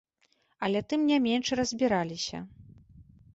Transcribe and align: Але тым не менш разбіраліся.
Але 0.67 0.79
тым 0.93 1.03
не 1.11 1.19
менш 1.25 1.47
разбіраліся. 1.59 2.39